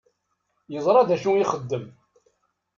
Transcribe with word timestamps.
Yeẓṛa 0.73 1.01
dacu 1.09 1.31
i 1.35 1.41
ixeddem. 1.43 1.85